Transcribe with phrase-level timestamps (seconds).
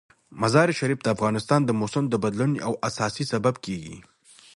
[0.41, 3.97] مزارشریف د افغانستان د موسم د بدلون یو اساسي سبب کېږي.